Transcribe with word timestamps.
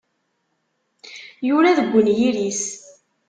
Yura 1.47 1.77
deg 1.77 1.91
unyir-is. 1.99 2.63